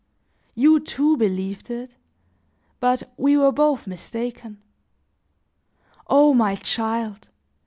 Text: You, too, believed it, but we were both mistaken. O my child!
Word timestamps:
You, 0.55 0.79
too, 0.79 1.15
believed 1.15 1.69
it, 1.69 1.95
but 2.79 3.13
we 3.17 3.37
were 3.37 3.51
both 3.51 3.85
mistaken. 3.85 4.59
O 6.09 6.33
my 6.33 6.55
child! 6.55 7.29